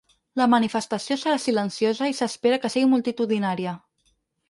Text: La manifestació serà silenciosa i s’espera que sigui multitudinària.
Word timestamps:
La 0.39 0.45
manifestació 0.53 1.17
serà 1.25 1.37
silenciosa 1.45 2.09
i 2.15 2.19
s’espera 2.23 2.61
que 2.65 2.75
sigui 2.77 2.91
multitudinària. 2.97 3.79